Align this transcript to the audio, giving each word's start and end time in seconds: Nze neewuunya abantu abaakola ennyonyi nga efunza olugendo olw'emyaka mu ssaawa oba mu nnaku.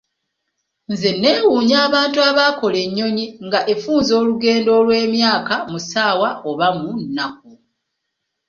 Nze 0.91 1.09
neewuunya 1.21 1.77
abantu 1.87 2.19
abaakola 2.29 2.77
ennyonyi 2.85 3.25
nga 3.45 3.59
efunza 3.73 4.11
olugendo 4.21 4.69
olw'emyaka 4.79 5.55
mu 5.71 5.79
ssaawa 5.83 6.29
oba 6.49 6.67
mu 6.79 6.89
nnaku. 7.01 7.51